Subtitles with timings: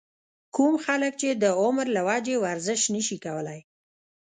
[0.55, 3.59] کوم خلک چې د عمر له وجې ورزش نشي کولے